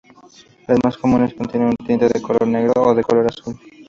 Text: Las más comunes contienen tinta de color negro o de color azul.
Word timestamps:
Las 0.67 0.79
más 0.83 0.97
comunes 0.97 1.35
contienen 1.35 1.75
tinta 1.85 2.07
de 2.07 2.19
color 2.23 2.47
negro 2.47 2.73
o 2.81 2.95
de 2.95 3.03
color 3.03 3.27
azul. 3.27 3.53